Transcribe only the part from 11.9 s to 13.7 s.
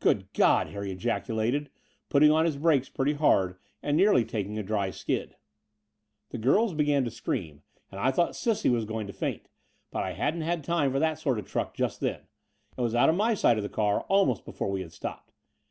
then, and was out of my side of the